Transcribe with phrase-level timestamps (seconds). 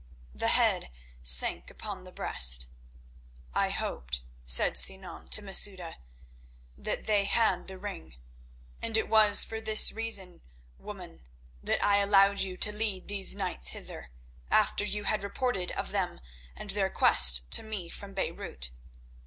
[0.33, 0.89] The head
[1.21, 2.67] sank upon the breast.
[3.53, 5.97] "I hoped," said Sinan to Masouda,
[6.75, 8.15] "that they had the ring,
[8.81, 10.41] and it was for this reason,
[10.79, 11.27] woman,
[11.61, 14.09] that I allowed you to lead these knights hither,
[14.49, 16.19] after you had reported of them
[16.55, 18.71] and their quest to me from Beirut.